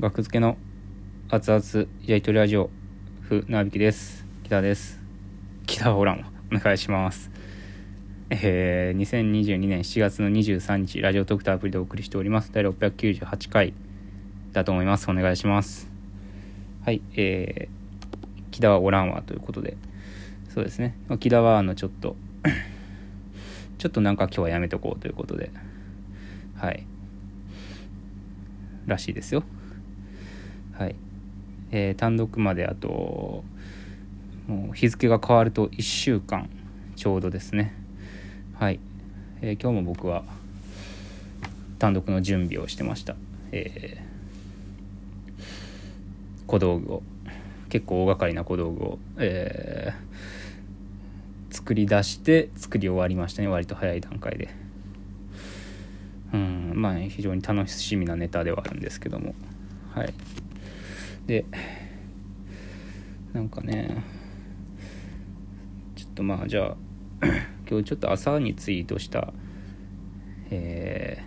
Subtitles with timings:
[0.00, 0.56] 学付けの
[1.28, 2.68] 熱々やりとりラジオ
[3.22, 4.26] ふなびきです。
[4.42, 5.00] 北です。
[5.66, 7.30] 北オランお願いします。
[8.28, 12.50] えー、2022年7月の23日ラジオトクターアプリでお送りしております。
[12.52, 13.72] 第698回
[14.52, 15.08] だと思います。
[15.08, 15.88] お願いします。
[16.84, 19.76] はいえー、木田はおらんわということで。
[20.52, 20.96] そうですね。
[21.20, 22.16] 木田はあのちょっと
[23.78, 25.52] ちょっとなんか今日はやめとこうということで。
[26.56, 26.84] はい。
[28.86, 29.44] らしいですよ。
[30.78, 30.96] はい、
[31.70, 33.44] えー、単独まであと
[34.48, 36.50] もう日付が変わると1週間
[36.96, 37.74] ちょうどですね。
[38.58, 38.80] はい、
[39.40, 40.24] えー、今日も僕は
[41.78, 43.16] 単独の準備をしてました、
[43.52, 47.02] えー、小道具を。
[47.68, 53.48] 結構大掛かりな小道具を、えー、作り出して作り終わりましたね。
[53.48, 54.48] 割と早い段階で。
[56.32, 59.34] うんまあ、非常に楽しみなネタではあるんですけども。
[59.92, 60.14] はい。
[61.26, 61.44] で
[63.32, 64.02] なんかね
[65.96, 66.76] ちょっとまあじゃあ
[67.68, 69.32] 今日ちょっと朝にツイートした
[70.50, 71.22] え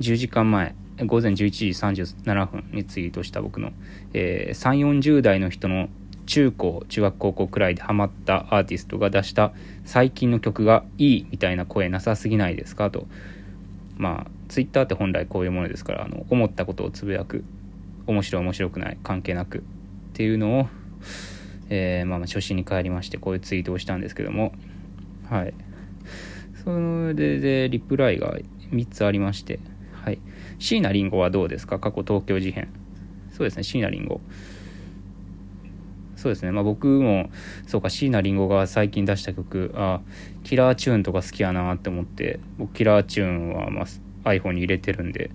[0.00, 3.72] ー、10時間前午前11時37分にツイートした僕の、
[4.14, 5.88] えー、3 4 0代の人の
[6.26, 9.52] 中高中学高校くらいでハマったアーティストが出した
[9.84, 12.90] 最近の曲がいいみたいな声なさすぎないですか？
[12.90, 13.06] と。
[13.96, 17.44] まあツイッターって本来こういうものですからあの思ったことをつぶやく
[18.12, 19.58] 面白い面白くない関係なく。
[19.58, 19.60] っ
[20.14, 20.68] ていうのを、
[21.68, 24.52] えー、まあ、初心に帰りましてこういうツイートをしたんですけども。
[25.28, 25.54] はい。
[26.64, 26.70] そ
[27.14, 28.36] れでリプライが
[28.72, 29.60] 3つありまして。
[29.92, 30.18] はい。
[30.58, 31.78] 椎名林檎はどうですか？
[31.78, 32.68] 過去東京事変。
[33.30, 34.20] そうですね椎名林檎。
[36.16, 36.50] そうですね。
[36.50, 37.30] まあ僕も
[37.66, 40.00] そうか椎名林檎が最近出した曲あ
[40.42, 45.30] キラーチューンとか好きやなって思って僕キラーチューンはまあ iPhone に入れてるんで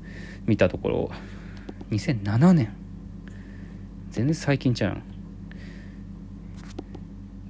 [0.45, 1.11] 見たところ
[1.93, 2.73] 2007年
[4.09, 4.97] 全然最近ちゃう。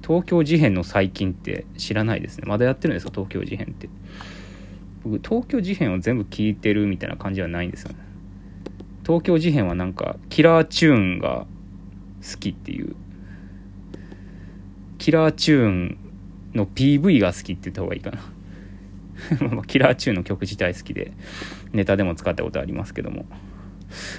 [0.02, 2.44] 東京事変の最近って知らないですね。
[2.46, 3.12] まだやってるんですか？
[3.12, 3.88] 東京事変って。
[5.02, 7.96] 僕東京事変を全部聞いてるみたいな感じはないんですよね。
[9.02, 11.46] 東京事変はなんかキラーチューンが
[12.22, 12.94] 好きっていう。
[14.98, 15.98] キラーチューン
[16.54, 19.62] の PV が好きって言った方がいいかな。
[19.66, 21.12] キラーチューンの曲自体好きで
[21.72, 23.26] ネタでも使ったことありますけども。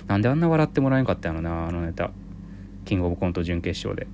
[0.07, 2.11] なんであんな笑ってもらえんかったんやろなあのネタ。
[2.85, 4.07] キングオブコント準決勝で。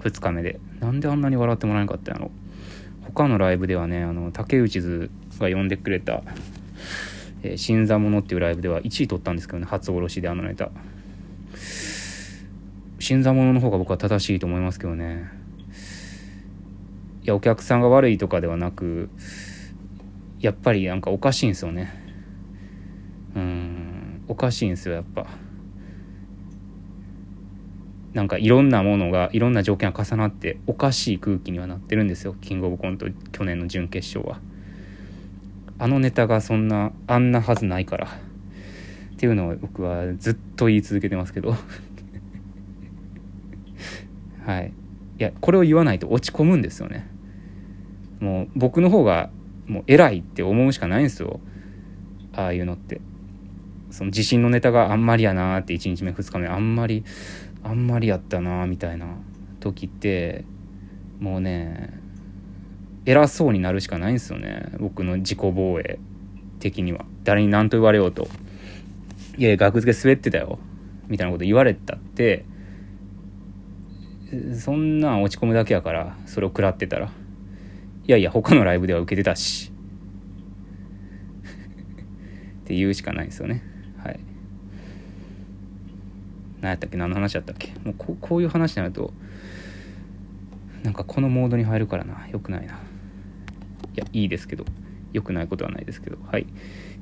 [0.00, 0.60] 2日目で。
[0.80, 2.30] なんであんなに笑ってもらえんかったんやろ。
[3.02, 6.22] 他のライブではねあの竹内図が呼んでくれた
[7.42, 10.70] 「えー、新座者」っていうライブでは1位取ったんですけどね初おろしであのネタ。
[12.98, 15.30] 新座者の方が僕は正しいと思いますけどね。
[17.22, 19.10] いやお客さんが悪いとかではなく
[20.40, 21.92] やっぱりなんかおかしいんですよね。
[23.34, 23.85] うん。
[24.28, 25.26] おかしいんですよやっぱ。
[28.12, 34.40] なんかいろんなものがいろんな条件が重なっておかしい空気にはなってるんですよキングオブコント去年の準決勝は。
[35.78, 38.06] あのネタがそんなあんなはずないから。
[38.06, 41.54] っていうのを僕はずっと言い続けてますけど。
[44.44, 44.72] はい。
[45.18, 47.06] いやこれを言わないと落ち込むんですよね。
[48.20, 49.30] もう僕の方が
[49.66, 51.40] もう偉いって思うしかないんですよ。
[52.32, 53.00] ああいうのって。
[53.90, 57.04] その自信のネタがあんまりやなって1日目2日目あんまり
[57.62, 59.06] あんまりやったなみたいな
[59.60, 60.44] 時って
[61.18, 62.00] もうね
[63.04, 64.72] 偉そうになるしかないんですよね。
[64.78, 65.98] 僕の自己防衛
[66.58, 67.04] 的には。
[67.22, 68.28] 誰に何と言われようと
[69.38, 70.58] 「いや学付け滑ってたよ」
[71.08, 72.44] みたいなこと言われたって
[74.56, 77.06] そんなん落ち込むだけやからそれを食らってたら。
[78.08, 79.72] いやいや他のライブでは受けてたし。
[82.62, 83.75] って言うしかないですよね。
[86.60, 87.72] 何やったっけ何の話やったっけ。
[87.84, 89.12] もうここういう話になると
[90.82, 92.26] なんかこのモードに入るからな。
[92.28, 92.74] よくないな。
[92.74, 92.76] い
[93.96, 94.64] やいいですけど。
[95.12, 96.18] 良くないことはないですけど。
[96.30, 96.46] はい。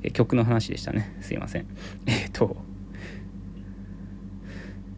[0.03, 1.15] え曲の話でしたね。
[1.21, 1.65] すいません。
[2.07, 2.55] えっ、と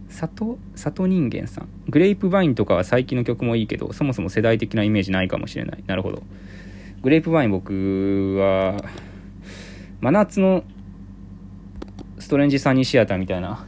[0.09, 1.67] 里里人間さん。
[1.89, 5.83] グレープバインとかは最近の曲もいいけどそもそも世代的なイメージないかもしれない。
[5.87, 6.23] なるほど。
[7.01, 8.83] グレープバイン僕は
[10.01, 10.63] 真夏の
[12.19, 13.65] ストレンジサニーシアターみたいな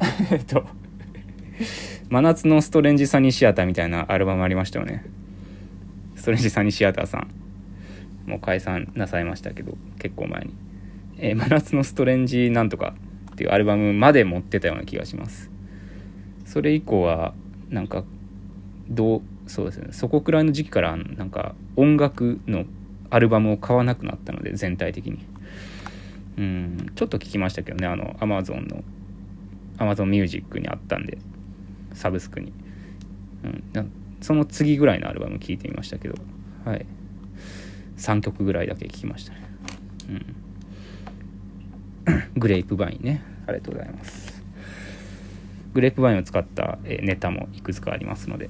[0.30, 0.64] えっと
[2.08, 5.04] 真夏のストレンジサニーシアターみたいなアルバムありましたよね。
[6.14, 7.28] ストレンジサニーシアターさん。
[8.26, 10.54] もう解散なさいましたけど結構前に、
[11.18, 12.94] えー、真夏のストレンジなんとか
[13.32, 15.50] っていうアルバムまで持ってたような気がします。
[16.44, 17.34] それ以降は
[17.70, 18.04] なんか
[18.88, 19.88] どうそうですね。
[19.92, 22.64] そこくらいの時期からなんか音楽の
[23.10, 25.24] アルバムを買わなくなったので全体的に。
[26.38, 28.84] うんちょっと聞きましたけどねあの Amazon の
[29.78, 31.18] Amazon Music にあったんで
[31.94, 32.52] サブスクに、
[33.44, 33.48] う
[33.80, 36.14] ん、その次ぐらいのアルバム聴いてみましたけど。
[36.64, 36.86] はい。
[37.96, 39.42] 3曲ぐらいだけ聴きましたね。
[40.08, 40.36] うん。
[42.36, 43.22] グレープバインね。
[43.46, 44.42] ありがとうございます。
[45.72, 48.48] グレープバインを使ったネタもいくつかありますので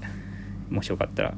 [0.70, 1.34] もしよかったら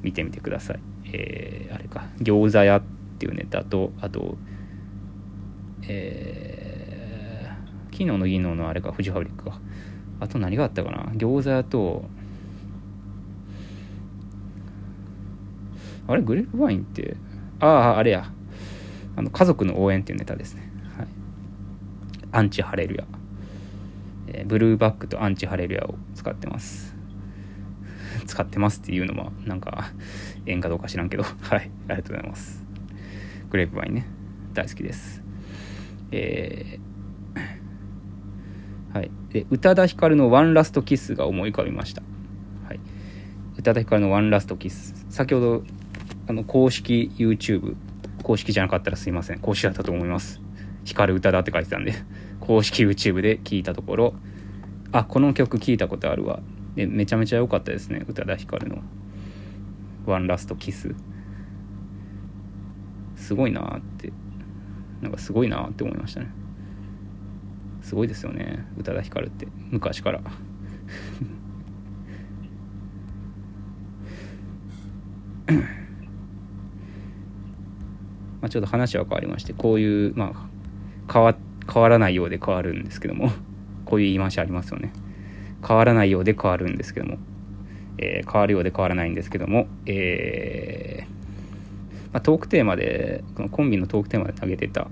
[0.00, 0.80] 見てみてください。
[1.12, 2.06] えー、あれか。
[2.18, 2.82] 餃子屋っ
[3.18, 4.36] ていうネタとあと
[5.82, 6.67] えー、
[7.98, 9.58] 昨日の技能のあれかフジファブリックか
[10.20, 11.10] あと何があったかな？
[11.16, 12.04] 餃子屋と
[16.06, 16.22] あれ？
[16.22, 17.16] グレープワインって？
[17.58, 18.30] あああれや。
[19.16, 21.08] あの家族の応援っていうネタですね、はい、
[22.30, 23.04] アンチハレルヤ、
[24.28, 26.94] えー、ブルーバックとアンチハレルヤを使ってます。
[28.26, 29.90] 使ってますっていうのもなんか
[30.46, 31.24] 縁かどうか知らんけど。
[31.42, 31.68] はい。
[31.88, 32.64] ありがとうございます。
[33.50, 34.06] グレープワインね。
[34.54, 35.20] 大好きです。
[36.12, 36.87] えー、
[38.98, 42.02] はい、で宇多田ヒカルの「ワンラストキス」が思い浮かびました、
[42.66, 42.80] はい、
[43.56, 45.62] 宇多田ヒカルの「ワンラストキス」先ほど
[46.26, 47.76] あの公式 YouTube
[48.24, 49.38] 公式じゃなかったらすいません。
[49.38, 50.40] 公式だったと思います。
[50.84, 51.94] ヒカル宇多田って書いてたんで。
[52.40, 54.14] 公式 YouTube で聞いたところ
[54.90, 56.40] あこの曲聞いたことあるわ。
[56.74, 58.04] でめちゃめちゃ良かったですね。
[58.08, 58.82] 宇多田ヒカルの
[60.06, 60.96] 「ワンラストキス」
[63.14, 64.12] すごいなって。
[65.00, 66.32] なんかすごいなって思いましたね。
[67.88, 68.66] すごいですよね。
[68.76, 69.48] 宇多田ヒカルって。
[69.70, 70.20] 昔から。
[70.20, 70.32] ま
[78.42, 81.34] あちょっと話は変わりましてこういうまあ変わ
[81.66, 83.30] 変わらないようで変わるんですけども
[83.86, 84.92] こういう言い回しありますよね。
[85.66, 87.16] 変わらないようで変わるんですけども、
[87.96, 94.88] えー、変わるようで変わらないんですけども、えーまあ、トークテーマでこのコンビのトークテーマで投げてた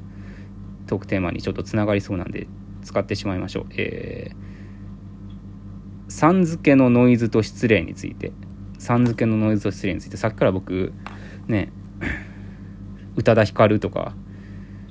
[0.87, 2.47] トークテーマにちょっとつながりそうなんで
[2.87, 3.67] 使ってしまいましょう。
[3.77, 8.33] えー、さん付けのノイズと失礼について。
[8.79, 10.17] さん付けのノイズと失礼について。
[10.17, 10.93] さっきから僕
[11.49, 11.73] ね
[13.17, 14.15] 宇多田ヒカルとか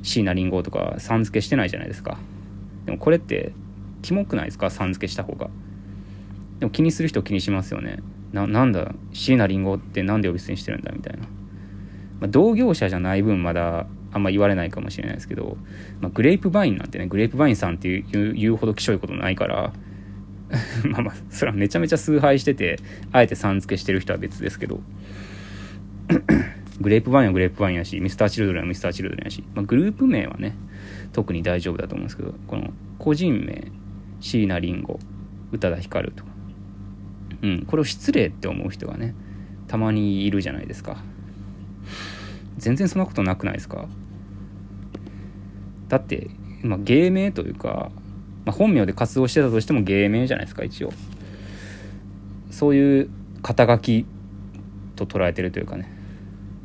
[0.01, 2.18] 椎名林檎とかさん付けしてないじゃないですか。
[2.86, 3.53] でもこれって
[4.01, 4.69] キモくないですか？
[4.69, 5.50] さん付けした方が。
[6.59, 8.00] でも気にする人気にしますよね。
[8.33, 10.91] ななんだ椎名林檎って何で呼び捨てにしてるんだ？
[10.91, 11.27] みたいな。
[12.19, 15.57] まあ、同業者じゃない分まだあんま言われないかもしれないですけど、
[16.00, 19.73] まあ、グレープバインなんてねグレープバインさんっていう言うほどきしょいことないから
[20.89, 22.79] まあまあそれはめちゃめちゃ崇拝してて
[23.12, 24.79] あえてさん付けしてる人は別ですけど
[26.79, 30.56] グレープバインはグレープバインやしミスターチルドレンはミスターチルドレンやし、まあ、グループ名はね
[31.12, 33.69] 特に大丈夫だと思うんですけどこの個人名
[34.21, 34.97] 椎名林檎
[35.51, 36.29] 宇多田ヒカルとか。
[37.41, 39.13] うんこれを失礼って思う人がね
[39.67, 41.03] たまにいるじゃないですか。
[42.57, 43.88] 全然そんなことなくないですか？
[45.87, 46.29] だって、
[46.63, 47.91] まあ、芸名というか、
[48.45, 50.93] まあ、本名で活動してたとしても芸名じゃないですか一応。
[52.51, 53.09] そういう
[53.41, 54.05] 肩書き
[54.95, 55.91] と捉えてるというかね。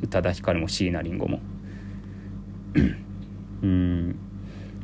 [0.03, 1.41] 宇多田ヒカルも椎名林檎も。
[3.63, 4.17] うん。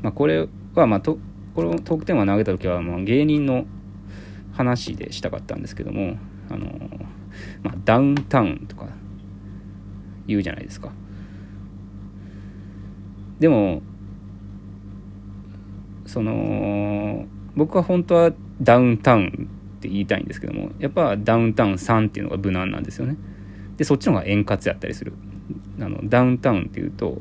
[0.03, 1.19] まあこれはまあと
[1.55, 3.67] このトークテーマ投げた時はまあ芸人の
[4.53, 6.17] 話でしたかったんですけども
[6.51, 6.67] あの、
[7.63, 8.89] まあ、ダウンタウンとか
[10.27, 10.91] 言うじゃないですか。
[13.39, 13.83] でも
[16.17, 18.33] その僕は本当は
[18.63, 23.19] ダウンタウンって言いたいんですけどもやっぱダウンタウン3っていうのが無難なんですよね。
[23.77, 25.13] でそっちの方が円滑やったりする。
[25.79, 27.21] あのダウンタウンっていうと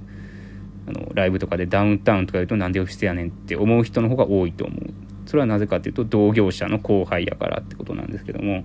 [0.88, 4.80] あのライブとかでダウンタウンとか言うとなんでオフィスやねんって思う人の方が多いと思う。
[5.26, 8.64] それはなぜかっていうと同業者の後輩やからってことなんですけども。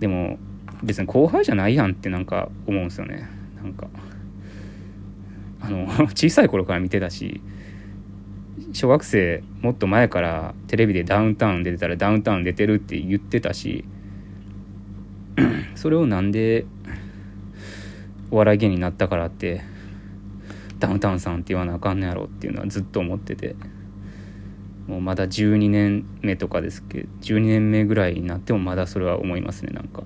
[0.00, 0.38] でも
[0.82, 3.28] 別に後輩じゃないやんってなんか思うんですよね。
[3.62, 3.88] なんか
[5.60, 7.42] あの 小さい頃から見てたし
[8.72, 13.84] 小学生もっと前からテレビでダウンタウン出てたらダウンタウン出てるって言ってたし
[15.74, 16.66] それをなんで
[18.30, 19.62] お笑い芸人になったからって
[20.78, 23.56] ダウンタウンさんって言わなあかんのやろっていうのはずっと思ってて
[24.86, 30.02] もうまだ12年目とかですけど12年目ぐらいになってもまだそれは思いますねなんか。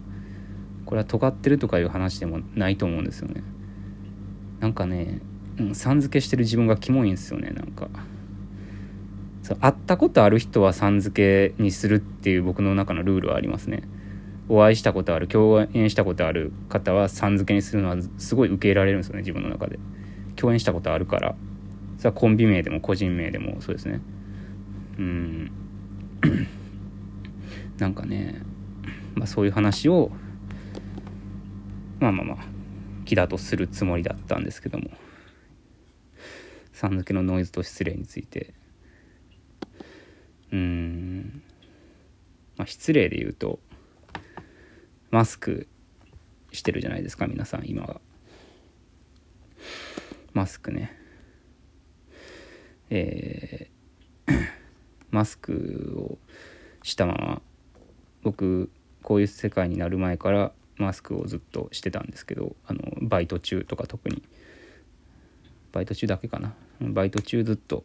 [0.93, 3.43] これは尖ってるとかいう話でもないと思うんですよね。
[4.61, 5.21] なんかね、
[5.59, 7.89] うん、さん付けしてる自分がキモいんですよねなんか。
[9.43, 13.83] そう会ったことある人はさん付けにするっていう僕の中のルールはありますね。
[14.49, 19.79] お会いしたことある共演したことある方はさん付けにするのはすごい受け入れられるんですよね自分の中で。
[20.37, 21.35] 共演したことあるから。
[21.99, 24.01] それはコンビ名でも個人名でもそうですね。
[24.99, 25.53] うん。
[27.79, 28.43] なんかね
[29.15, 30.13] まあそういう話を
[31.99, 32.39] まあまあまあ
[33.05, 34.91] 気だとするつもりだったんですけども。
[36.73, 38.55] さん付けのノイズと失礼について。
[40.53, 41.43] うーん。
[42.57, 43.59] まあ失礼で言うと
[45.11, 45.67] マスク
[46.53, 48.01] してるじゃないですか皆さん今は。
[50.33, 50.97] マスクね。
[52.91, 53.73] えー
[55.13, 56.19] マスクを
[56.83, 57.43] したまま
[58.23, 58.71] 僕
[59.03, 64.23] こういう世界になる前からマスクをずっとしてたんですけどあのバイト中とか特に。
[65.71, 66.55] バイト中だけかな。
[66.81, 67.85] バイト中ずっと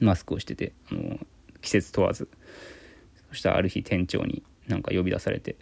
[0.00, 1.18] マスクをしててあの
[1.60, 2.28] 季節問わず。
[3.30, 5.56] そしたらある日店長になんか呼び出されて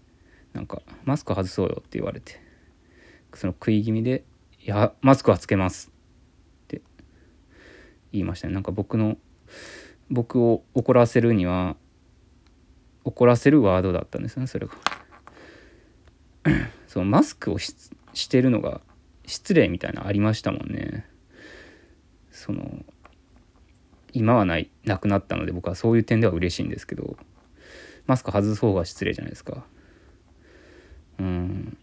[0.53, 2.41] なんか「マスク外そうよ」って言われて
[3.35, 4.25] その食い気味で
[4.65, 5.91] 「いやマスクはつけます」
[6.65, 6.83] って
[8.13, 8.55] 言いましたね。
[8.55, 9.19] なんか僕の
[10.11, 11.77] 僕を怒らせるには
[13.05, 14.75] 怒らせるワードだったんですねそれが。
[16.89, 17.75] そのマスクをし
[18.15, 18.81] してるのが
[19.27, 21.07] 失礼みたいなのありましたもんね。
[22.31, 22.85] その
[24.13, 27.17] 今はないなくなったので僕はそういう点では嬉しいんですけど
[28.07, 29.65] マスク外す方が失礼じゃないですか。
[31.19, 31.77] うん。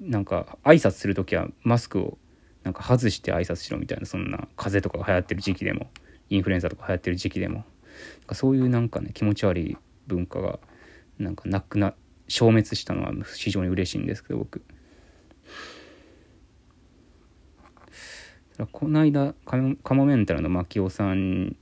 [0.00, 2.18] なんか挨拶する時はマスクを
[2.64, 5.90] なんか外して挨拶しろみたいなそんな風邪とかが流行ってる時期でも
[6.28, 7.64] インフルエンザとか流行ってる時期でも
[8.32, 10.58] そういうなんかね気持ち悪い文化が
[11.18, 11.94] なんかなくな
[12.28, 14.62] 消滅したのは非常に嬉しいんですけど僕。
[18.72, 19.34] この間
[19.82, 21.56] カモメンタルの牧雄さん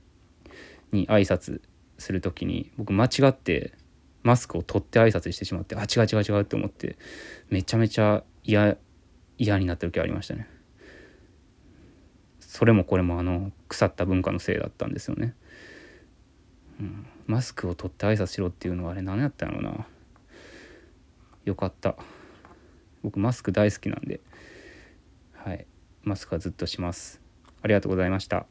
[0.91, 1.61] に挨拶
[1.97, 3.73] する時に僕間違って
[4.23, 6.97] マスクを取って挨拶してしまってあ違う違う違うって思って
[7.49, 8.77] めちゃめちゃ嫌
[9.37, 10.49] 嫌になった時ありましたね。
[12.39, 15.35] それもこれもあの腐った文化のせいだったんですよね、
[16.79, 19.85] うん、マスクを取って挨拶しろっていうのはあれ何やったんやろな。
[21.45, 21.95] よかった。
[23.03, 24.19] 僕マスク大好きなんで。
[25.33, 25.65] はい。
[26.03, 27.21] マスクはずっとします。
[27.61, 28.45] ありがとうございました。